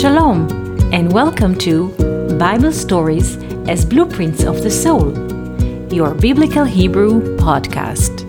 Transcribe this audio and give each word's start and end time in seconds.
Shalom, 0.00 0.48
and 0.94 1.12
welcome 1.12 1.54
to 1.56 1.90
Bible 2.38 2.72
Stories 2.72 3.36
as 3.68 3.84
Blueprints 3.84 4.44
of 4.44 4.62
the 4.62 4.70
Soul, 4.70 5.12
your 5.92 6.14
Biblical 6.14 6.64
Hebrew 6.64 7.36
podcast. 7.36 8.20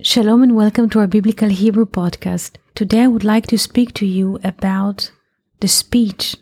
Shalom 0.00 0.42
and 0.42 0.56
welcome 0.56 0.88
to 0.88 1.00
our 1.00 1.06
Biblical 1.06 1.50
Hebrew 1.50 1.84
podcast. 1.84 2.56
Today 2.74 3.02
I 3.02 3.08
would 3.08 3.22
like 3.22 3.46
to 3.48 3.58
speak 3.58 3.92
to 3.96 4.06
you 4.06 4.38
about 4.42 5.12
the 5.60 5.68
speech 5.68 6.36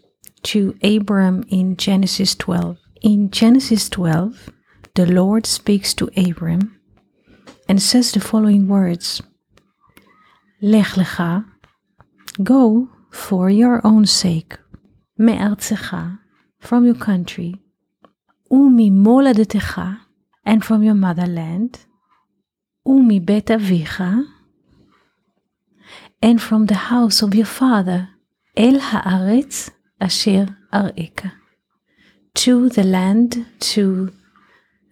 to 0.44 0.78
Abram 0.84 1.44
in 1.48 1.76
Genesis 1.76 2.36
12. 2.36 2.78
In 3.00 3.30
Genesis 3.30 3.88
12, 3.90 4.50
the 4.96 5.06
Lord 5.06 5.46
speaks 5.46 5.94
to 5.94 6.10
Abram 6.16 6.80
and 7.68 7.80
says 7.80 8.10
the 8.10 8.18
following 8.18 8.66
words 8.66 9.22
Lech 10.60 10.96
lecha, 10.96 11.44
go 12.42 12.88
for 13.12 13.50
your 13.50 13.80
own 13.86 14.04
sake, 14.04 14.58
me'artzecha, 15.16 16.18
from 16.58 16.84
your 16.84 16.96
country, 16.96 17.54
umi 18.50 18.90
moladetecha, 18.90 20.00
and 20.44 20.64
from 20.64 20.82
your 20.82 20.94
motherland, 20.94 21.86
umi 22.84 23.20
bet 23.20 23.46
avicha, 23.46 24.26
and 26.20 26.42
from 26.42 26.66
the 26.66 26.90
house 26.90 27.22
of 27.22 27.32
your 27.32 27.46
father, 27.46 28.08
el 28.56 28.80
haaretz 28.80 29.70
asher 30.00 30.56
areka 30.72 31.30
to 32.38 32.68
the 32.68 32.84
land, 32.84 33.46
to 33.58 34.12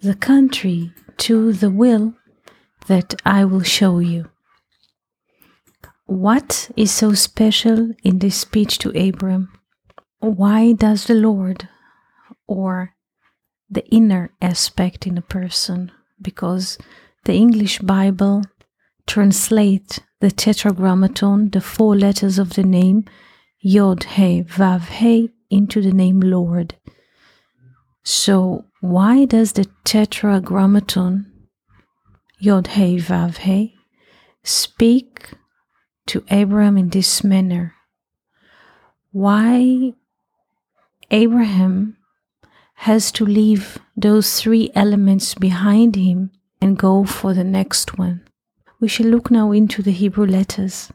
the 0.03 0.17
country, 0.17 0.93
to 1.17 1.53
the 1.53 1.71
will 1.71 2.13
that 2.89 3.15
I 3.25 3.45
will 3.45 3.63
show 3.63 4.01
you. 4.01 4.31
What 6.07 6.69
is 6.77 6.91
so 6.91 7.15
special 7.15 7.93
in 8.03 8.19
this 8.19 8.35
speech 8.35 8.79
to 8.79 8.91
Abram? 8.91 9.53
Why 10.19 10.73
does 10.73 11.05
the 11.05 11.15
Lord, 11.15 11.69
or 12.49 12.95
the 13.71 13.87
inner 13.91 14.33
aspect 14.43 15.07
in 15.07 15.17
a 15.17 15.23
person, 15.23 15.93
because 16.21 16.79
the 17.27 17.35
English 17.35 17.79
Bible 17.79 18.43
translate 19.07 20.01
the 20.21 20.33
tetragrammaton, 20.33 21.51
the 21.51 21.61
four 21.61 21.95
letters 21.95 22.41
of 22.41 22.55
the 22.55 22.65
name, 22.65 23.05
Yod 23.61 24.03
He 24.17 24.43
Vav 24.43 24.89
He, 24.89 25.31
into 25.49 25.81
the 25.81 25.93
name 25.93 26.19
Lord. 26.19 26.75
So, 28.09 28.67
why 28.81 29.25
does 29.25 29.55
the 29.55 29.67
tetragrammaton 29.83 31.27
Yod 32.39 32.69
He 32.69 32.99
Vav 32.99 33.39
He 33.39 33.75
speak 34.45 35.33
to 36.07 36.25
Abraham 36.31 36.79
in 36.79 36.91
this 36.91 37.25
manner? 37.25 37.75
Why 39.11 39.95
Abraham 41.11 41.97
has 42.75 43.11
to 43.11 43.27
leave 43.27 43.79
those 43.97 44.41
three 44.41 44.71
elements 44.77 45.35
behind 45.35 45.97
him 45.97 46.31
and 46.61 46.79
go 46.79 47.05
for 47.05 47.35
the 47.35 47.43
next 47.43 47.99
one? 47.99 48.25
We 48.79 48.87
shall 48.87 49.07
look 49.07 49.33
now 49.33 49.51
into 49.51 49.83
the 49.83 49.91
Hebrew 49.91 50.27
letters. 50.27 50.93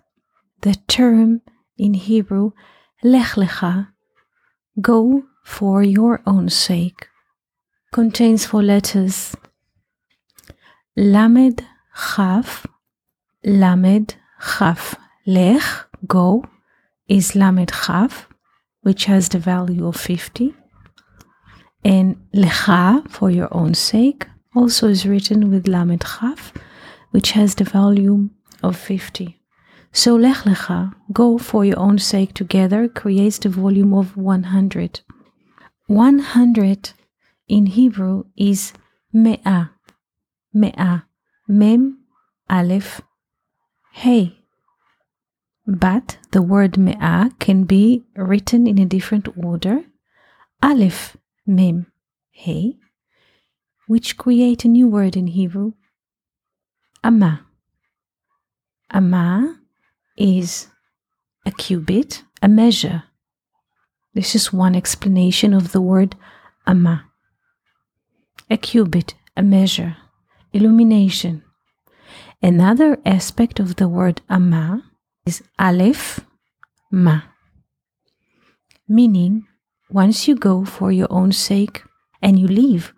The 0.61 0.77
term 0.87 1.41
in 1.77 1.93
Hebrew, 1.93 2.53
Lech 3.03 3.31
Lecha, 3.35 3.89
go 4.79 5.25
for 5.43 5.83
your 5.83 6.21
own 6.25 6.49
sake 6.49 7.07
contains 7.91 8.45
four 8.45 8.63
letters 8.63 9.35
Lamed 10.95 11.65
Chaf, 11.95 12.67
Lamed 13.43 14.15
Chaf. 14.41 14.95
Lech, 15.25 15.63
go, 16.07 16.43
is 17.07 17.35
Lamed 17.35 17.71
Chaf, 17.71 18.27
which 18.81 19.05
has 19.05 19.29
the 19.29 19.39
value 19.39 19.87
of 19.87 19.95
50. 19.95 20.53
And 21.83 22.17
Lecha, 22.33 23.09
for 23.09 23.29
your 23.29 23.47
own 23.51 23.73
sake, 23.73 24.27
also 24.55 24.87
is 24.87 25.05
written 25.05 25.51
with 25.51 25.67
Lamed 25.67 26.03
Chaf, 26.03 26.53
which 27.11 27.31
has 27.31 27.55
the 27.55 27.63
value 27.63 28.29
of 28.63 28.75
50. 28.75 29.39
So 29.93 30.15
Lech 30.15 30.43
Lecha, 30.45 30.93
go 31.13 31.37
for 31.37 31.63
your 31.63 31.79
own 31.79 31.99
sake 31.99 32.33
together, 32.33 32.87
creates 32.87 33.37
the 33.37 33.49
volume 33.49 33.93
of 33.93 34.17
100. 34.17 35.01
100 35.91 36.93
in 37.49 37.65
Hebrew 37.65 38.23
is 38.37 38.71
Me'ah. 39.11 39.71
Me'ah. 40.53 41.03
Mem, 41.49 42.05
Aleph, 42.49 43.01
Hey. 43.91 44.37
But 45.67 46.17
the 46.31 46.41
word 46.41 46.77
Me'ah 46.77 47.31
can 47.39 47.65
be 47.65 48.05
written 48.15 48.67
in 48.67 48.77
a 48.77 48.85
different 48.85 49.27
order. 49.37 49.83
Aleph, 50.63 51.17
Mem, 51.45 51.91
Hey, 52.31 52.77
which 53.85 54.15
create 54.15 54.63
a 54.63 54.69
new 54.69 54.87
word 54.87 55.17
in 55.17 55.27
Hebrew. 55.27 55.73
Ama. 57.03 57.45
Ama 58.91 59.59
is 60.15 60.67
a 61.45 61.51
cubit, 61.51 62.23
a 62.41 62.47
measure. 62.47 63.03
This 64.13 64.35
is 64.35 64.51
one 64.51 64.75
explanation 64.75 65.53
of 65.53 65.71
the 65.71 65.81
word 65.81 66.15
ama. 66.67 67.05
A 68.49 68.57
cubit, 68.57 69.15
a 69.37 69.41
measure, 69.41 69.97
illumination. 70.51 71.43
Another 72.41 72.97
aspect 73.05 73.59
of 73.59 73.75
the 73.75 73.87
word 73.87 74.21
ama 74.29 74.83
is 75.25 75.43
aleph 75.57 76.19
ma, 76.91 77.21
meaning 78.87 79.47
once 79.89 80.27
you 80.27 80.35
go 80.35 80.65
for 80.65 80.91
your 80.91 81.07
own 81.09 81.31
sake 81.31 81.83
and 82.21 82.39
you 82.39 82.47
leave 82.47 82.93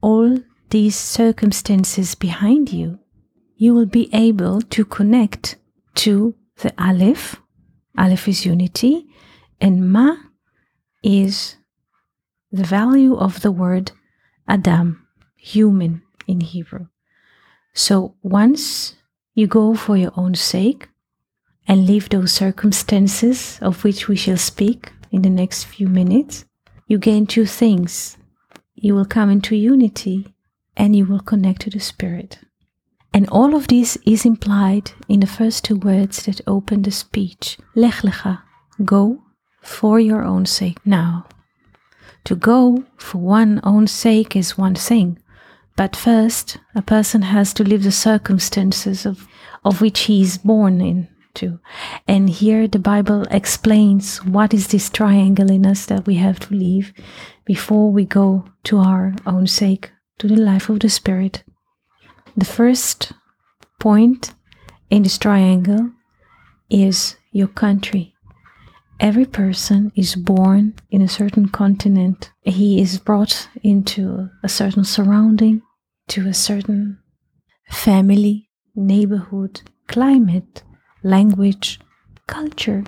all 0.00 0.38
these 0.70 0.96
circumstances 0.96 2.14
behind 2.14 2.72
you, 2.72 2.98
you 3.56 3.74
will 3.74 3.86
be 3.86 4.08
able 4.12 4.60
to 4.60 4.84
connect 4.84 5.56
to 5.94 6.34
the 6.58 6.72
Aleph. 6.78 7.36
Aleph 7.96 8.28
is 8.28 8.44
unity, 8.44 9.06
and 9.60 9.90
Ma 9.90 10.16
is 11.06 11.56
the 12.50 12.64
value 12.64 13.16
of 13.16 13.40
the 13.42 13.52
word 13.52 13.92
Adam, 14.48 15.06
human 15.36 16.02
in 16.26 16.40
Hebrew. 16.40 16.86
So 17.74 18.16
once 18.22 18.96
you 19.34 19.46
go 19.46 19.74
for 19.74 19.96
your 19.96 20.12
own 20.16 20.34
sake 20.34 20.88
and 21.68 21.86
leave 21.86 22.08
those 22.08 22.32
circumstances 22.32 23.58
of 23.62 23.84
which 23.84 24.08
we 24.08 24.16
shall 24.16 24.36
speak 24.36 24.92
in 25.12 25.22
the 25.22 25.30
next 25.30 25.64
few 25.64 25.88
minutes, 25.88 26.44
you 26.88 26.98
gain 26.98 27.26
two 27.26 27.46
things. 27.46 28.16
You 28.74 28.94
will 28.94 29.04
come 29.04 29.30
into 29.30 29.56
unity 29.56 30.34
and 30.76 30.94
you 30.96 31.06
will 31.06 31.20
connect 31.20 31.62
to 31.62 31.70
the 31.70 31.80
Spirit. 31.80 32.38
And 33.14 33.28
all 33.30 33.54
of 33.54 33.68
this 33.68 33.96
is 34.04 34.26
implied 34.26 34.92
in 35.08 35.20
the 35.20 35.26
first 35.26 35.64
two 35.64 35.76
words 35.76 36.26
that 36.26 36.40
open 36.46 36.82
the 36.82 36.90
speech. 36.90 37.58
Lech 37.74 38.02
lecha, 38.02 38.42
go 38.84 39.22
for 39.66 40.00
your 40.00 40.22
own 40.22 40.46
sake 40.46 40.78
now. 40.84 41.26
To 42.24 42.34
go 42.34 42.84
for 42.96 43.18
one 43.18 43.60
own 43.62 43.86
sake 43.86 44.34
is 44.34 44.58
one 44.58 44.74
thing, 44.74 45.18
but 45.76 45.94
first 45.94 46.58
a 46.74 46.82
person 46.82 47.22
has 47.22 47.52
to 47.54 47.64
live 47.64 47.82
the 47.82 47.92
circumstances 47.92 49.06
of, 49.06 49.28
of 49.64 49.80
which 49.80 50.00
he 50.00 50.22
is 50.22 50.38
born 50.38 50.80
into. 50.80 51.60
And 52.08 52.30
here 52.30 52.66
the 52.66 52.78
Bible 52.78 53.22
explains 53.30 54.24
what 54.24 54.54
is 54.54 54.68
this 54.68 54.90
triangle 54.90 55.50
in 55.50 55.66
us 55.66 55.86
that 55.86 56.06
we 56.06 56.14
have 56.16 56.40
to 56.40 56.54
leave 56.54 56.92
before 57.44 57.92
we 57.92 58.04
go 58.04 58.44
to 58.64 58.78
our 58.78 59.14
own 59.26 59.46
sake, 59.46 59.92
to 60.18 60.26
the 60.26 60.36
life 60.36 60.68
of 60.68 60.80
the 60.80 60.88
Spirit. 60.88 61.44
The 62.36 62.46
first 62.46 63.12
point 63.78 64.34
in 64.90 65.02
this 65.02 65.18
triangle 65.18 65.92
is 66.70 67.16
your 67.32 67.48
country. 67.48 68.15
Every 68.98 69.26
person 69.26 69.92
is 69.94 70.16
born 70.16 70.74
in 70.90 71.02
a 71.02 71.08
certain 71.08 71.48
continent. 71.48 72.32
He 72.42 72.80
is 72.80 72.98
brought 72.98 73.48
into 73.62 74.30
a 74.42 74.48
certain 74.48 74.84
surrounding, 74.84 75.62
to 76.08 76.28
a 76.28 76.34
certain 76.34 76.98
family, 77.68 78.48
neighborhood, 78.74 79.62
climate, 79.86 80.62
language, 81.02 81.78
culture, 82.26 82.84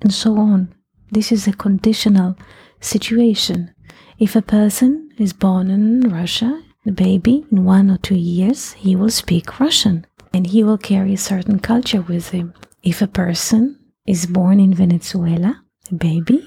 and 0.00 0.12
so 0.12 0.36
on. 0.36 0.74
This 1.10 1.30
is 1.30 1.46
a 1.46 1.52
conditional 1.52 2.36
situation. 2.80 3.72
If 4.18 4.34
a 4.34 4.42
person 4.42 5.10
is 5.18 5.32
born 5.32 5.70
in 5.70 6.00
Russia, 6.00 6.62
the 6.84 6.92
baby, 6.92 7.46
in 7.52 7.64
one 7.64 7.90
or 7.90 7.98
two 7.98 8.16
years, 8.16 8.72
he 8.72 8.96
will 8.96 9.10
speak 9.10 9.60
Russian 9.60 10.06
and 10.32 10.46
he 10.46 10.64
will 10.64 10.78
carry 10.78 11.14
a 11.14 11.18
certain 11.18 11.60
culture 11.60 12.02
with 12.02 12.30
him. 12.30 12.52
If 12.82 13.00
a 13.00 13.06
person 13.06 13.78
is 14.06 14.26
born 14.26 14.60
in 14.60 14.74
Venezuela, 14.74 15.62
a 15.90 15.94
baby, 15.94 16.42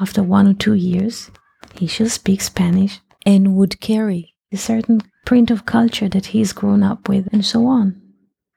after 0.00 0.22
one 0.22 0.48
or 0.48 0.54
two 0.54 0.74
years, 0.74 1.30
he 1.74 1.86
shall 1.86 2.08
speak 2.08 2.40
Spanish 2.40 3.00
and 3.26 3.54
would 3.54 3.80
carry 3.80 4.34
a 4.52 4.56
certain 4.56 5.02
print 5.26 5.50
of 5.50 5.66
culture 5.66 6.08
that 6.08 6.26
he's 6.26 6.52
grown 6.52 6.82
up 6.82 7.08
with, 7.08 7.28
and 7.32 7.44
so 7.44 7.66
on. 7.66 8.00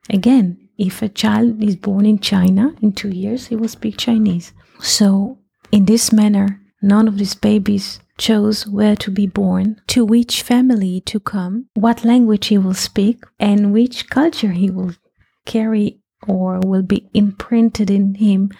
Again, 0.09 0.69
if 0.77 1.01
a 1.01 1.09
child 1.09 1.61
is 1.61 1.75
born 1.75 2.05
in 2.05 2.19
China, 2.19 2.73
in 2.81 2.93
two 2.93 3.09
years 3.09 3.47
he 3.47 3.55
will 3.55 3.67
speak 3.67 3.97
Chinese. 3.97 4.53
So, 4.79 5.39
in 5.71 5.85
this 5.85 6.11
manner, 6.11 6.61
none 6.81 7.07
of 7.07 7.17
these 7.17 7.35
babies 7.35 7.99
chose 8.17 8.65
where 8.67 8.95
to 8.95 9.11
be 9.11 9.27
born, 9.27 9.81
to 9.87 10.05
which 10.05 10.41
family 10.41 11.01
to 11.01 11.19
come, 11.19 11.67
what 11.73 12.05
language 12.05 12.47
he 12.47 12.57
will 12.57 12.73
speak, 12.73 13.23
and 13.39 13.73
which 13.73 14.09
culture 14.09 14.51
he 14.51 14.69
will 14.69 14.93
carry 15.45 15.99
or 16.27 16.59
will 16.59 16.81
be 16.81 17.09
imprinted 17.13 17.89
in 17.89 18.15
him 18.15 18.51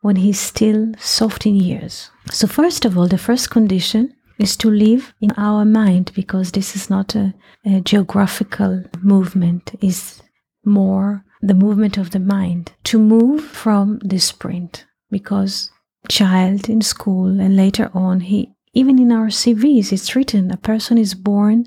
when 0.00 0.16
he's 0.16 0.40
still 0.40 0.92
soft 0.98 1.46
in 1.46 1.56
years. 1.56 2.10
So, 2.30 2.46
first 2.46 2.84
of 2.84 2.96
all, 2.96 3.08
the 3.08 3.18
first 3.18 3.50
condition 3.50 4.14
is 4.38 4.56
to 4.56 4.70
live 4.70 5.12
in 5.20 5.32
our 5.36 5.64
mind 5.64 6.12
because 6.14 6.52
this 6.52 6.76
is 6.76 6.88
not 6.88 7.14
a, 7.14 7.34
a 7.64 7.80
geographical 7.80 8.84
movement, 9.02 9.74
it's 9.80 10.22
more 10.64 11.24
the 11.40 11.54
movement 11.54 11.96
of 11.96 12.10
the 12.10 12.20
mind 12.20 12.72
to 12.84 12.98
move 12.98 13.44
from 13.44 13.98
the 14.04 14.18
sprint 14.18 14.86
because 15.10 15.70
child 16.08 16.68
in 16.68 16.80
school 16.80 17.40
and 17.40 17.56
later 17.56 17.90
on 17.94 18.20
he 18.20 18.52
even 18.72 18.98
in 18.98 19.12
our 19.12 19.28
CVs 19.28 19.92
it's 19.92 20.14
written 20.16 20.50
a 20.50 20.56
person 20.56 20.98
is 20.98 21.14
born 21.14 21.66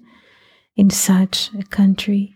in 0.76 0.90
such 0.90 1.52
a 1.58 1.64
country 1.64 2.36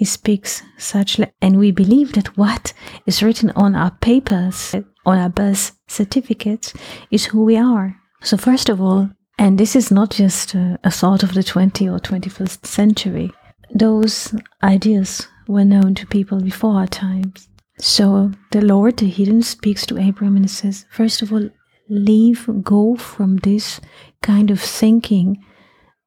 he 0.00 0.04
speaks 0.04 0.62
such 0.78 1.18
le- 1.18 1.32
and 1.42 1.58
we 1.58 1.70
believe 1.70 2.10
that 2.14 2.36
what 2.36 2.72
is 3.06 3.22
written 3.22 3.50
on 3.64 3.74
our 3.74 3.92
papers 4.08 4.74
on 5.04 5.18
our 5.18 5.28
birth 5.28 5.64
certificates 5.88 6.72
is 7.10 7.26
who 7.26 7.44
we 7.44 7.56
are 7.56 7.88
so 8.22 8.36
first 8.36 8.68
of 8.68 8.80
all 8.80 9.10
and 9.38 9.58
this 9.58 9.74
is 9.76 9.90
not 9.90 10.10
just 10.10 10.54
a, 10.54 10.78
a 10.84 10.90
thought 10.90 11.22
of 11.22 11.34
the 11.34 11.46
20th 11.52 11.94
or 11.94 11.98
21st 11.98 12.66
century 12.66 13.30
those 13.74 14.34
ideas 14.62 15.28
were 15.46 15.64
known 15.64 15.94
to 15.96 16.06
people 16.06 16.40
before 16.40 16.74
our 16.80 16.86
times. 16.86 17.48
So 17.78 18.32
the 18.50 18.60
Lord, 18.60 18.98
the 18.98 19.08
hidden, 19.08 19.42
speaks 19.42 19.86
to 19.86 19.98
Abraham 19.98 20.36
and 20.36 20.50
says, 20.50 20.86
first 20.90 21.22
of 21.22 21.32
all, 21.32 21.48
leave, 21.88 22.48
go 22.62 22.96
from 22.96 23.38
this 23.38 23.80
kind 24.22 24.50
of 24.50 24.60
thinking 24.60 25.42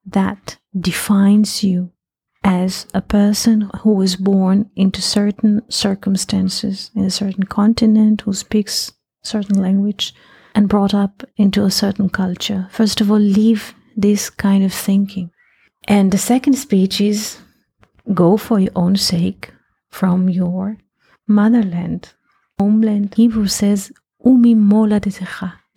that 0.06 0.58
defines 0.78 1.64
you 1.64 1.92
as 2.44 2.86
a 2.94 3.02
person 3.02 3.70
who 3.82 3.94
was 3.94 4.16
born 4.16 4.70
into 4.76 5.02
certain 5.02 5.62
circumstances 5.70 6.92
in 6.96 7.06
a 7.06 7.10
certain 7.10 7.46
continent, 7.46 8.22
who 8.22 8.34
speaks 8.34 8.92
certain 9.24 9.62
language, 9.62 10.14
and 10.56 10.70
brought 10.70 10.94
up 10.94 11.24
into 11.38 11.64
a 11.64 11.72
certain 11.72 12.10
culture. 12.10 12.68
First 12.72 13.02
of 13.02 13.10
all, 13.10 13.20
leave 13.20 13.74
this 13.96 14.30
kind 14.30 14.64
of 14.64 14.74
thinking. 14.74 15.32
And 15.88 16.12
the 16.12 16.18
second 16.18 16.54
speech 16.54 17.02
is 17.02 17.38
go 18.14 18.38
for 18.38 18.60
your 18.60 18.72
own 18.76 18.96
sake 18.96 19.52
from 19.90 20.30
your 20.30 20.78
motherland. 21.28 22.14
Homeland, 22.60 23.14
Hebrew 23.16 23.48
says. 23.48 23.92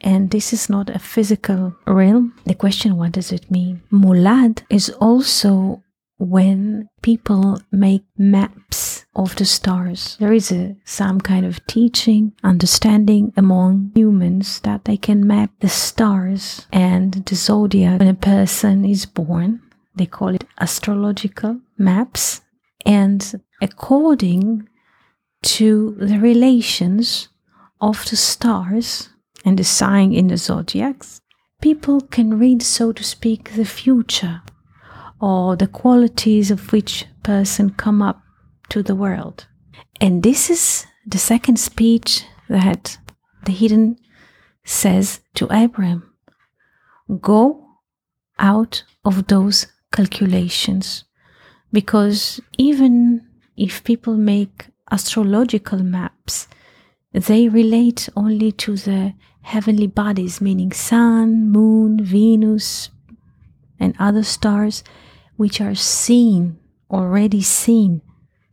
And 0.03 0.31
this 0.31 0.53
is 0.53 0.69
not 0.69 0.91
a 0.91 0.99
physical 0.99 1.75
realm. 1.87 2.35
The 2.45 2.55
question, 2.55 2.97
what 2.97 3.13
does 3.13 3.33
it 3.33 3.51
mean? 3.51 3.83
Molad 3.91 4.63
is 4.71 4.91
also 4.91 5.83
when 6.19 6.89
people 7.03 7.61
make 7.71 8.03
maps 8.17 9.05
of 9.15 9.37
the 9.37 9.45
stars. 9.45 10.17
There 10.19 10.33
is 10.33 10.51
a, 10.53 10.77
some 10.85 11.21
kind 11.21 11.45
of 11.45 11.67
teaching, 11.67 12.33
understanding 12.43 13.33
among 13.37 13.93
humans 13.95 14.61
that 14.61 14.85
they 14.85 14.97
can 14.97 15.27
map 15.27 15.51
the 15.61 15.69
stars 15.69 16.67
and 16.73 17.15
the 17.27 17.35
zodiac 17.35 17.99
when 18.01 18.09
a 18.09 18.15
person 18.15 18.85
is 18.85 19.07
born. 19.07 19.63
They 19.95 20.07
call 20.07 20.35
it 20.35 20.45
astrological 20.61 21.61
maps. 21.79 22.43
And 22.85 23.43
according 23.61 24.69
to 25.43 25.97
the 25.99 26.19
relations 26.19 27.29
of 27.81 28.09
the 28.09 28.17
stars 28.17 29.09
and 29.45 29.59
the 29.59 29.65
sign 29.65 30.13
in 30.13 30.29
the 30.29 30.37
zodiacs, 30.37 31.21
people 31.61 32.01
can 32.01 32.39
read, 32.39 32.63
so 32.63 32.93
to 32.93 33.03
speak, 33.03 33.55
the 33.55 33.65
future 33.65 34.43
or 35.21 35.57
the 35.57 35.67
qualities 35.67 36.51
of 36.51 36.73
which 36.73 37.07
person 37.23 37.71
come 37.71 38.03
up 38.03 38.23
to 38.69 38.83
the 38.83 38.95
world. 38.95 39.47
And 40.01 40.23
this 40.23 40.51
is 40.51 40.87
the 41.07 41.19
second 41.19 41.59
speech 41.59 42.25
that 42.49 42.99
the 43.45 43.53
hidden 43.53 43.97
says 44.65 45.21
to 45.35 45.49
Abraham 45.51 46.13
Go 47.21 47.65
out 48.39 48.83
of 49.05 49.29
those 49.29 49.67
calculations. 49.93 51.05
Because 51.73 52.41
even 52.59 53.27
if 53.57 53.85
people 53.85 54.17
make 54.17 54.67
astrological 54.91 55.83
maps, 55.83 56.49
they 57.13 57.49
relate 57.49 58.09
only 58.17 58.53
to 58.53 58.77
the 58.77 59.15
heavenly 59.43 59.87
bodies, 59.87 60.41
meaning 60.41 60.73
Sun, 60.73 61.51
Moon, 61.51 62.05
Venus, 62.05 62.91
and 63.79 63.95
other 63.99 64.23
stars, 64.23 64.83
which 65.37 65.61
are 65.61 65.75
seen, 65.75 66.59
already 66.91 67.43
seen 67.43 68.03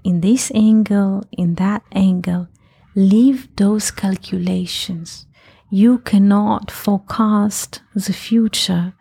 in 0.03 0.21
this 0.21 0.51
angle, 0.53 1.23
in 1.31 1.55
that 1.55 1.83
angle. 1.93 2.47
Leave 2.95 3.53
those 3.55 3.89
calculations. 3.89 5.25
You 5.71 5.99
cannot 5.99 6.69
forecast 6.69 7.81
the 7.95 8.13
future 8.13 8.93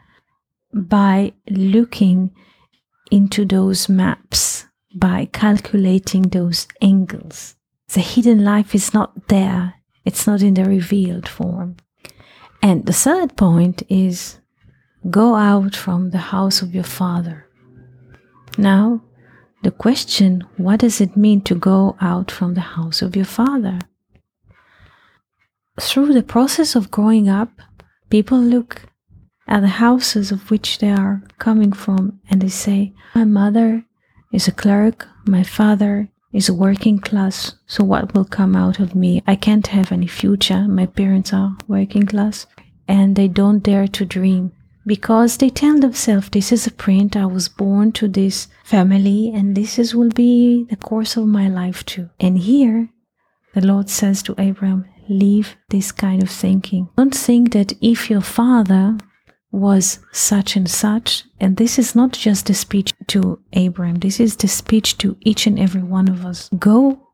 by 0.73 1.35
looking 1.51 2.31
into 3.11 3.45
those 3.45 3.89
maps, 3.89 4.67
by 4.95 5.29
calculating 5.33 6.23
those 6.23 6.67
angles. 6.81 7.57
The 7.93 8.01
hidden 8.01 8.43
life 8.43 8.75
is 8.75 8.95
not 8.95 9.29
there, 9.29 9.75
it's 10.05 10.27
not 10.27 10.41
in 10.41 10.55
the 10.55 10.65
revealed 10.65 11.29
form. 11.29 11.77
And 12.63 12.87
the 12.87 12.93
third 12.95 13.37
point 13.37 13.83
is 13.91 14.39
go 15.11 15.35
out 15.35 15.77
from 15.77 16.11
the 16.11 16.19
house 16.19 16.63
of 16.63 16.75
your 16.75 16.85
father. 16.85 17.49
Now, 18.59 19.03
the 19.63 19.71
question 19.71 20.45
what 20.57 20.81
does 20.81 21.01
it 21.01 21.17
mean 21.17 21.41
to 21.43 21.55
go 21.55 21.97
out 22.01 22.31
from 22.31 22.55
the 22.55 22.75
house 22.77 23.01
of 23.03 23.17
your 23.17 23.25
father? 23.25 23.79
Through 25.81 26.13
the 26.13 26.23
process 26.23 26.75
of 26.75 26.91
growing 26.91 27.29
up, 27.29 27.51
people 28.11 28.39
look 28.39 28.83
at 29.49 29.61
the 29.61 29.69
houses 29.69 30.31
of 30.31 30.51
which 30.51 30.79
they 30.79 30.91
are 30.91 31.23
coming 31.39 31.73
from 31.73 32.21
and 32.29 32.41
they 32.41 32.49
say, 32.49 32.93
My 33.15 33.25
mother 33.25 33.85
is 34.33 34.49
a 34.49 34.53
clerk, 34.53 35.09
my 35.27 35.43
father 35.43 36.09
is 36.33 36.51
working 36.51 36.99
class, 36.99 37.55
so 37.67 37.85
what 37.85 38.15
will 38.15 38.25
come 38.25 38.57
out 38.57 38.81
of 38.81 38.95
me? 38.95 39.23
I 39.27 39.37
can't 39.37 39.67
have 39.69 39.93
any 39.93 40.07
future. 40.07 40.67
My 40.67 40.87
parents 40.87 41.33
are 41.33 41.57
working 41.69 42.07
class 42.07 42.47
and 42.89 43.17
they 43.17 43.29
don't 43.29 43.61
dare 43.61 43.89
to 43.89 44.05
dream 44.05 44.53
because 44.87 45.37
they 45.37 45.51
tell 45.51 45.79
themselves 45.79 46.29
this 46.31 46.53
is 46.53 46.67
a 46.67 46.71
print 46.71 47.17
i 47.17 47.27
was 47.27 47.49
born 47.49 47.93
to 47.93 48.09
this 48.09 48.49
family 48.65 49.31
and 49.35 49.57
this 49.57 49.79
is 49.79 49.95
will 49.95 50.11
be 50.11 50.65
the 50.71 50.77
course 50.77 51.17
of 51.17 51.27
my 51.27 51.49
life 51.49 51.85
too 51.85 52.09
and 52.21 52.39
here 52.39 52.89
the 53.55 53.67
lord 53.67 53.89
says 53.89 54.23
to 54.23 54.35
abraham 54.39 54.85
leave 55.09 55.57
this 55.69 55.93
kind 55.93 56.23
of 56.23 56.31
thinking 56.31 56.89
don't 56.97 57.15
think 57.15 57.53
that 57.53 57.73
if 57.81 58.09
your 58.11 58.21
father 58.21 58.97
was 59.53 60.01
such 60.11 60.57
and 60.57 60.69
such. 60.69 61.25
And 61.39 61.59
this 61.59 61.79
is 61.79 61.95
not 61.95 62.13
just 62.13 62.51
a 62.51 62.55
speech 62.55 62.93
to 63.09 63.39
Abraham, 63.53 63.97
this 63.97 64.19
is 64.19 64.37
the 64.37 64.49
speech 64.49 64.99
to 64.99 65.17
each 65.21 65.47
and 65.47 65.59
every 65.59 65.83
one 65.83 66.09
of 66.09 66.25
us. 66.25 66.49
Go 66.59 67.09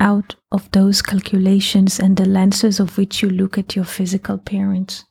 out 0.00 0.34
of 0.50 0.70
those 0.72 1.00
calculations 1.00 2.00
and 2.00 2.16
the 2.16 2.26
lenses 2.26 2.80
of 2.80 2.98
which 2.98 3.22
you 3.22 3.30
look 3.30 3.56
at 3.56 3.76
your 3.76 3.84
physical 3.84 4.36
parents. 4.36 5.04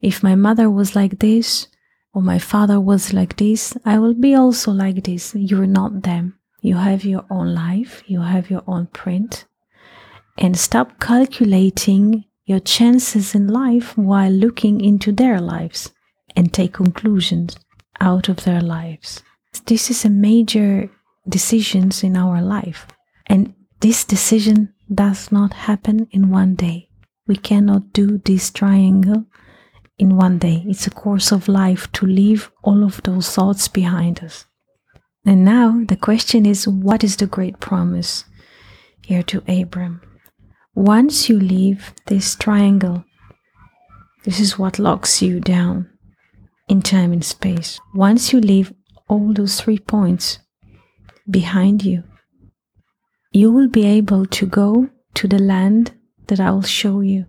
If 0.00 0.22
my 0.22 0.34
mother 0.34 0.70
was 0.70 0.96
like 0.96 1.18
this, 1.18 1.68
or 2.12 2.22
my 2.22 2.38
father 2.38 2.80
was 2.80 3.12
like 3.12 3.36
this, 3.36 3.76
I 3.84 3.98
will 3.98 4.14
be 4.14 4.34
also 4.34 4.72
like 4.72 5.04
this. 5.04 5.34
You're 5.34 5.66
not 5.66 6.02
them. 6.02 6.38
You 6.60 6.76
have 6.76 7.04
your 7.04 7.24
own 7.30 7.54
life, 7.54 8.02
you 8.06 8.20
have 8.20 8.50
your 8.50 8.62
own 8.66 8.86
print. 8.86 9.46
And 10.36 10.58
stop 10.58 10.98
calculating 11.00 12.24
your 12.44 12.60
chances 12.60 13.34
in 13.34 13.46
life 13.48 13.96
while 13.96 14.30
looking 14.30 14.80
into 14.80 15.12
their 15.12 15.40
lives 15.40 15.92
and 16.34 16.52
take 16.52 16.72
conclusions 16.74 17.56
out 18.00 18.28
of 18.28 18.44
their 18.44 18.60
lives. 18.60 19.22
This 19.66 19.90
is 19.90 20.04
a 20.04 20.10
major 20.10 20.90
decisions 21.28 22.02
in 22.02 22.16
our 22.16 22.42
life. 22.42 22.86
And 23.26 23.54
this 23.80 24.04
decision 24.04 24.74
does 24.92 25.30
not 25.30 25.52
happen 25.52 26.08
in 26.10 26.30
one 26.30 26.54
day. 26.54 26.88
We 27.26 27.36
cannot 27.36 27.92
do 27.92 28.18
this 28.18 28.50
triangle 28.50 29.26
in 30.00 30.16
one 30.16 30.38
day. 30.38 30.64
It's 30.66 30.86
a 30.86 30.90
course 30.90 31.30
of 31.30 31.46
life 31.46 31.92
to 31.92 32.06
leave 32.06 32.50
all 32.62 32.82
of 32.82 33.02
those 33.02 33.30
thoughts 33.30 33.68
behind 33.68 34.24
us. 34.24 34.46
And 35.26 35.44
now 35.44 35.84
the 35.86 35.96
question 35.96 36.46
is 36.46 36.66
what 36.66 37.04
is 37.04 37.16
the 37.16 37.26
great 37.26 37.60
promise 37.60 38.24
here 39.02 39.22
to 39.24 39.42
Abram? 39.46 40.00
Once 40.74 41.28
you 41.28 41.38
leave 41.38 41.92
this 42.06 42.34
triangle, 42.34 43.04
this 44.24 44.40
is 44.40 44.58
what 44.58 44.78
locks 44.78 45.20
you 45.22 45.38
down. 45.40 45.86
in 46.70 46.80
time 46.80 47.12
and 47.12 47.24
space. 47.24 47.80
Once 47.94 48.32
you 48.32 48.40
leave 48.40 48.72
all 49.08 49.34
those 49.34 49.60
three 49.60 49.78
points 49.78 50.38
behind 51.28 51.84
you, 51.84 52.04
you 53.32 53.50
will 53.50 53.68
be 53.68 53.84
able 53.84 54.24
to 54.26 54.46
go 54.46 54.88
to 55.14 55.26
the 55.26 55.38
land 55.40 55.92
that 56.28 56.38
I 56.38 56.52
will 56.52 56.62
show 56.80 57.00
you. 57.00 57.26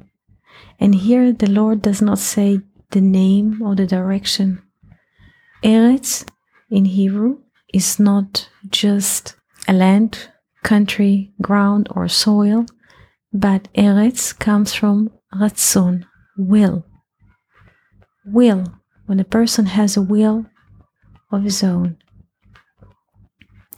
And 0.80 0.96
here 0.96 1.32
the 1.32 1.50
Lord 1.50 1.82
does 1.82 2.02
not 2.02 2.20
say 2.20 2.62
the 2.92 3.02
name 3.02 3.62
or 3.62 3.76
the 3.76 3.86
direction. 3.86 4.62
Eretz 5.64 6.26
in 6.70 6.86
Hebrew 6.86 7.40
is 7.74 8.00
not 8.00 8.50
just 8.70 9.36
a 9.68 9.74
land, 9.74 10.30
country, 10.64 11.34
ground, 11.42 11.88
or 11.92 12.08
soil, 12.08 12.66
but 13.32 13.68
Eretz 13.76 14.38
comes 14.38 14.74
from 14.74 15.12
Ratzon, 15.34 16.06
will. 16.38 16.86
Will, 18.26 18.66
when 19.06 19.20
a 19.20 19.24
person 19.24 19.68
has 19.68 19.96
a 19.96 20.02
will 20.02 20.46
of 21.32 21.44
his 21.44 21.64
own. 21.64 21.98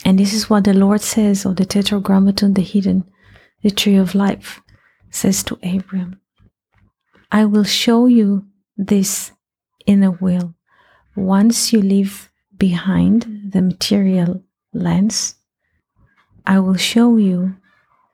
And 0.06 0.20
this 0.20 0.34
is 0.34 0.50
what 0.50 0.64
the 0.64 0.74
Lord 0.74 1.02
says, 1.02 1.46
or 1.46 1.54
the 1.54 1.66
Tetragrammaton, 1.66 2.54
the 2.56 2.62
hidden, 2.62 3.06
the 3.62 3.72
tree 3.72 3.96
of 3.96 4.16
life, 4.16 4.62
says 5.12 5.44
to 5.44 5.58
Abram. 5.64 6.20
I 7.34 7.46
will 7.46 7.64
show 7.64 8.06
you 8.06 8.46
this 8.78 9.32
inner 9.88 10.12
will 10.12 10.54
once 11.16 11.74
you 11.74 11.82
leave 11.82 12.30
behind 12.56 13.50
the 13.52 13.64
material 13.64 14.44
lens. 14.72 15.34
I 16.46 16.60
will 16.60 16.76
show 16.76 17.18
you 17.18 17.56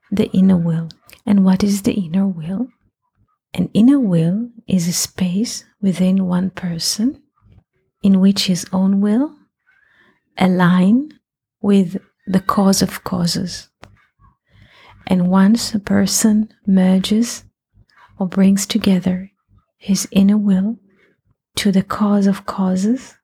the 0.10 0.32
inner 0.32 0.56
will. 0.56 0.88
And 1.26 1.44
what 1.44 1.66
is 1.66 1.82
the 1.82 1.92
inner 1.92 2.26
will? 2.26 2.70
An 3.54 3.70
inner 3.74 4.00
will 4.00 4.52
is 4.68 4.88
a 4.88 4.94
space 4.94 5.66
within 5.82 6.26
one 6.26 6.50
person 6.52 7.22
in 8.02 8.22
which 8.22 8.48
his 8.48 8.66
own 8.72 9.02
will 9.02 9.36
align 10.38 11.12
with 11.62 11.98
the 12.26 12.40
cause 12.40 12.82
of 12.82 13.04
causes. 13.04 13.68
And 15.08 15.30
once 15.30 15.76
a 15.76 15.80
person 15.80 16.54
merges 16.66 17.44
or 18.20 18.28
brings 18.28 18.66
together 18.66 19.32
his 19.78 20.08
inner 20.12 20.38
will 20.38 20.78
to 21.56 21.72
the 21.72 21.84
cause 21.84 22.28
of 22.28 22.46
causes, 22.46 23.16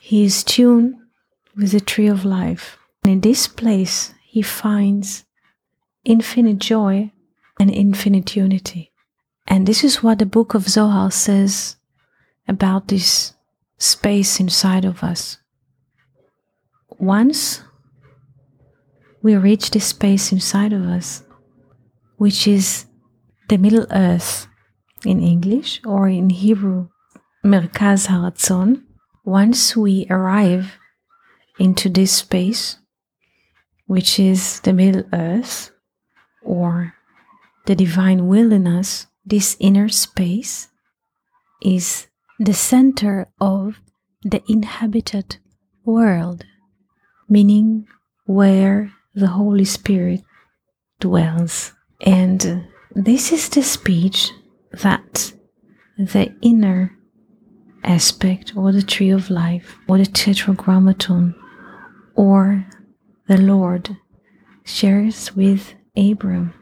he 0.00 0.24
is 0.24 0.42
tuned 0.42 0.96
with 1.54 1.72
the 1.72 1.80
tree 1.80 2.08
of 2.08 2.24
life. 2.24 2.78
And 3.04 3.12
in 3.12 3.20
this 3.20 3.46
place, 3.46 4.14
he 4.24 4.42
finds 4.42 5.24
infinite 6.04 6.58
joy 6.58 7.12
and 7.58 7.70
infinite 7.70 8.34
unity. 8.34 8.92
And 9.46 9.66
this 9.66 9.84
is 9.84 10.02
what 10.02 10.18
the 10.18 10.26
book 10.26 10.54
of 10.54 10.68
Zohar 10.68 11.10
says 11.10 11.76
about 12.48 12.88
this 12.88 13.34
space 13.78 14.40
inside 14.40 14.84
of 14.84 15.02
us. 15.02 15.38
Once 16.98 17.62
we 19.22 19.36
reach 19.36 19.70
this 19.70 19.86
space 19.86 20.32
inside 20.32 20.72
of 20.72 20.82
us, 20.82 21.22
which 22.16 22.46
is 22.46 22.86
the 23.50 23.58
Middle 23.58 23.86
Earth 23.90 24.46
in 25.04 25.20
English, 25.20 25.80
or 25.84 26.08
in 26.08 26.30
Hebrew, 26.30 26.86
Merkaz 27.44 28.06
Haratzon, 28.06 28.84
once 29.24 29.76
we 29.76 30.06
arrive 30.08 30.78
into 31.58 31.88
this 31.88 32.12
space, 32.12 32.78
which 33.86 34.20
is 34.20 34.60
the 34.60 34.72
Middle 34.72 35.02
Earth, 35.12 35.72
or 36.44 36.94
the 37.66 37.74
divine 37.74 38.28
will 38.28 38.52
in 38.52 38.68
us, 38.68 39.08
this 39.26 39.56
inner 39.58 39.88
space 39.88 40.68
is 41.60 42.06
the 42.38 42.54
center 42.54 43.32
of 43.40 43.80
the 44.22 44.42
inhabited 44.48 45.38
world, 45.84 46.44
meaning 47.28 47.88
where 48.26 48.92
the 49.12 49.26
Holy 49.26 49.64
Spirit 49.64 50.22
dwells. 51.00 51.72
And 52.00 52.69
this 52.94 53.32
is 53.32 53.48
the 53.48 53.62
speech 53.62 54.32
that 54.72 55.32
the 55.96 56.34
inner 56.42 56.96
aspect 57.84 58.56
or 58.56 58.72
the 58.72 58.82
tree 58.82 59.10
of 59.10 59.30
life 59.30 59.76
or 59.88 59.98
the 59.98 60.06
tetragrammaton 60.06 61.34
or 62.14 62.66
the 63.28 63.38
Lord 63.38 63.96
shares 64.64 65.34
with 65.34 65.74
Abram. 65.96 66.52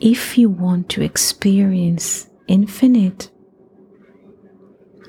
If 0.00 0.36
you 0.36 0.50
want 0.50 0.88
to 0.90 1.02
experience 1.02 2.28
infinite, 2.48 3.30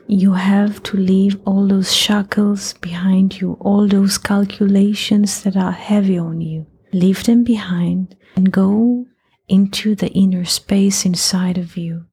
you 0.08 0.34
have 0.34 0.82
to 0.84 0.98
leave 0.98 1.38
all 1.46 1.68
those 1.68 1.94
shackles 1.94 2.74
behind 2.75 3.42
you, 3.42 3.58
all 3.60 3.88
those 3.88 4.18
calculations 4.18 5.44
that 5.44 5.58
are 5.58 5.74
heavy 5.74 6.18
on 6.18 6.39
you. 6.39 6.66
Leave 6.94 7.25
them 7.25 7.44
behind 7.44 8.16
and 8.38 8.50
go 8.50 9.06
into 9.48 9.96
the 9.96 10.10
inner 10.10 10.46
space 10.46 11.06
inside 11.06 11.58
of 11.58 11.77
you. 11.77 12.06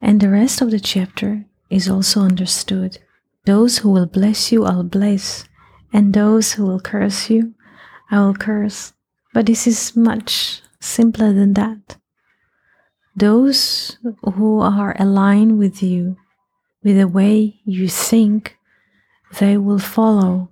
And 0.00 0.20
the 0.20 0.30
rest 0.30 0.60
of 0.60 0.70
the 0.70 0.80
chapter 0.80 1.44
is 1.70 1.88
also 1.88 2.20
understood. 2.20 2.98
Those 3.44 3.78
who 3.78 3.90
will 3.90 4.06
bless 4.06 4.52
you, 4.52 4.64
I'll 4.64 4.84
bless, 4.84 5.44
and 5.92 6.12
those 6.14 6.52
who 6.52 6.66
will 6.66 6.80
curse 6.80 7.30
you, 7.30 7.54
I 8.10 8.20
will 8.20 8.34
curse. 8.34 8.92
But 9.32 9.46
this 9.46 9.66
is 9.66 9.96
much 9.96 10.62
simpler 10.80 11.32
than 11.32 11.54
that. 11.54 11.96
Those 13.14 13.98
who 14.22 14.60
are 14.60 14.96
aligned 14.98 15.58
with 15.58 15.82
you, 15.82 16.16
with 16.82 16.96
the 16.96 17.08
way 17.08 17.60
you 17.64 17.88
think, 17.88 18.56
they 19.38 19.56
will 19.56 19.78
follow 19.78 20.50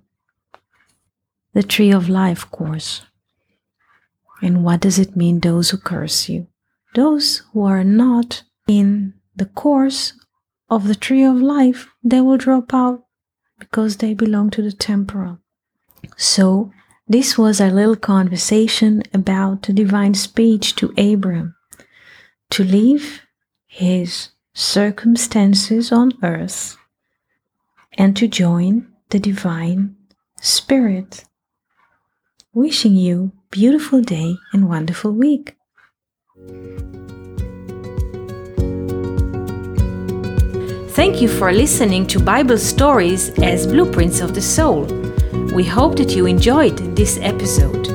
the 1.53 1.63
tree 1.63 1.91
of 1.91 2.09
life 2.09 2.49
course. 2.49 3.01
And 4.41 4.63
what 4.63 4.81
does 4.81 4.97
it 4.97 5.15
mean, 5.15 5.39
those 5.39 5.69
who 5.69 5.77
curse 5.77 6.27
you? 6.27 6.47
Those 6.95 7.43
who 7.53 7.63
are 7.63 7.83
not 7.83 8.43
in 8.67 9.13
the 9.35 9.45
course 9.45 10.13
of 10.69 10.87
the 10.87 10.95
tree 10.95 11.23
of 11.23 11.35
life, 11.35 11.87
they 12.03 12.21
will 12.21 12.37
drop 12.37 12.73
out 12.73 13.03
because 13.59 13.97
they 13.97 14.13
belong 14.13 14.49
to 14.51 14.61
the 14.61 14.71
temporal. 14.71 15.39
So, 16.17 16.71
this 17.07 17.37
was 17.37 17.59
a 17.59 17.69
little 17.69 17.95
conversation 17.95 19.03
about 19.13 19.63
the 19.63 19.73
divine 19.73 20.13
speech 20.13 20.75
to 20.77 20.93
Abram 20.97 21.55
to 22.51 22.63
leave 22.63 23.21
his 23.67 24.29
circumstances 24.53 25.91
on 25.91 26.13
earth 26.23 26.77
and 27.97 28.15
to 28.17 28.27
join 28.27 28.87
the 29.09 29.19
divine 29.19 29.95
spirit. 30.39 31.25
Wishing 32.53 32.95
you 32.95 33.33
beautiful 33.51 34.01
day 34.01 34.37
and 34.53 34.69
wonderful 34.69 35.11
week. 35.11 35.57
Thank 40.91 41.21
you 41.21 41.27
for 41.27 41.51
listening 41.51 42.07
to 42.07 42.19
Bible 42.19 42.57
stories 42.57 43.29
as 43.39 43.67
blueprints 43.67 44.21
of 44.21 44.33
the 44.33 44.41
soul. 44.41 44.85
We 45.53 45.65
hope 45.65 45.97
that 45.97 46.15
you 46.15 46.25
enjoyed 46.25 46.77
this 46.95 47.19
episode. 47.21 47.87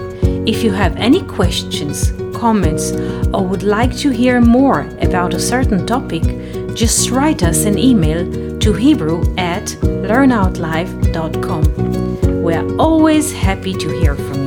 If 0.46 0.62
you 0.62 0.72
have 0.72 0.96
any 0.96 1.22
questions, 1.22 2.12
comments, 2.36 2.92
or 3.32 3.46
would 3.46 3.62
like 3.62 3.96
to 3.98 4.10
hear 4.10 4.40
more 4.40 4.80
about 5.00 5.34
a 5.34 5.40
certain 5.40 5.86
topic, 5.86 6.22
just 6.74 7.10
write 7.10 7.42
us 7.42 7.64
an 7.64 7.78
email 7.78 8.58
to 8.58 8.72
hebrew 8.74 9.22
at 9.38 9.64
learnoutlive.com. 10.08 12.42
We 12.42 12.54
are 12.54 12.76
always 12.76 13.32
happy 13.32 13.72
to 13.72 13.88
hear 14.00 14.14
from 14.14 14.34
you. 14.34 14.45